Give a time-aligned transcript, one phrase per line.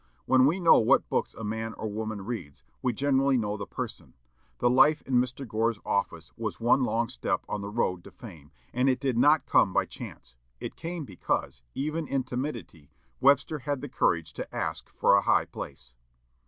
[0.25, 4.15] When we know what books a man or woman reads, we generally know the person.
[4.57, 5.47] The life in Mr.
[5.47, 9.45] Gore's office was one long step on the road to fame, and it did not
[9.45, 14.89] come by chance; it came because, even in timidity, Webster had the courage to ask
[14.89, 15.93] for a high place.